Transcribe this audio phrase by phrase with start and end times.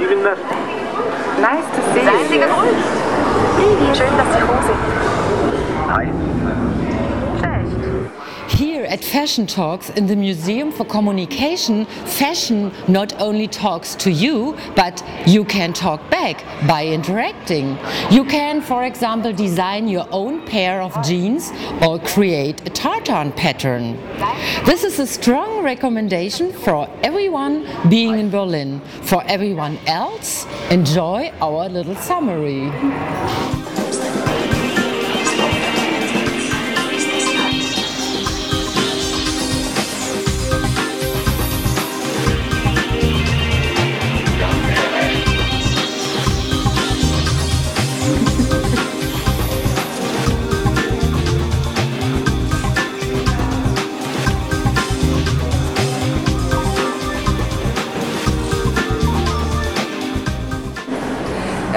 [0.00, 0.38] besonders.
[1.40, 2.40] Nice to see Seien Sie you.
[2.40, 3.98] gegrüßt.
[3.98, 4.78] Schön, dass Sie gekommen sind.
[5.90, 6.77] Hi.
[8.88, 15.04] At Fashion Talks in the Museum for Communication, fashion not only talks to you, but
[15.26, 17.76] you can talk back by interacting.
[18.10, 23.98] You can, for example, design your own pair of jeans or create a tartan pattern.
[24.64, 28.80] This is a strong recommendation for everyone being in Berlin.
[29.02, 32.72] For everyone else, enjoy our little summary.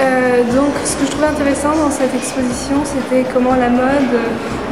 [0.02, 4.14] Euh, donc, ce que je trouvais intéressant dans cette exposition, c'était comment la mode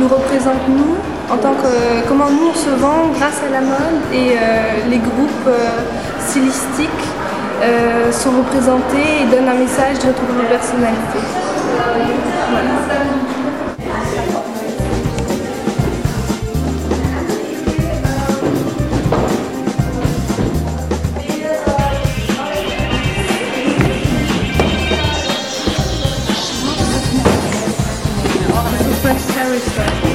[0.00, 0.96] nous représente nous,
[1.32, 4.98] en tant que comment nous on se vend grâce à la mode et euh, les
[4.98, 5.80] groupes euh,
[6.26, 7.06] stylistiques
[8.10, 11.18] sont représentés et donnent un message de notre propre personnalité.
[29.58, 30.09] French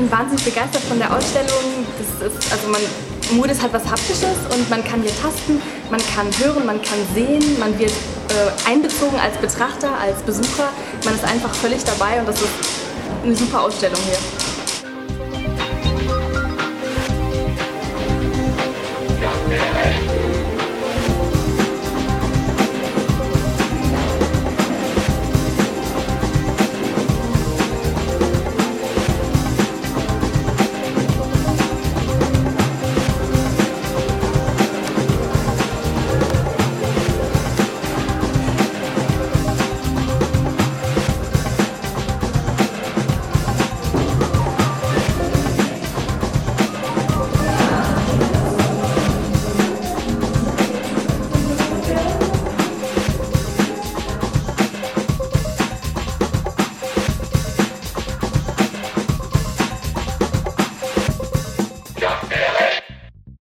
[0.00, 1.84] bin wahnsinnig begeistert von der Ausstellung.
[1.98, 2.80] Das ist, also man,
[3.36, 6.98] Mode ist halt was Haptisches und man kann hier tasten, man kann hören, man kann
[7.14, 10.70] sehen, man wird äh, einbezogen als Betrachter, als Besucher.
[11.04, 12.50] Man ist einfach völlig dabei und das ist
[13.22, 14.39] eine super Ausstellung hier.